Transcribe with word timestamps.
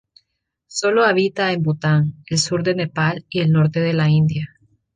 Sólo 0.65 1.03
habita 1.05 1.51
en 1.53 1.61
Bután, 1.61 2.15
el 2.27 2.39
sur 2.39 2.63
de 2.63 2.73
Nepal 2.73 3.23
y 3.29 3.41
el 3.41 3.51
norte 3.51 3.81
de 3.81 3.93
la 3.93 4.09
India. 4.09 4.49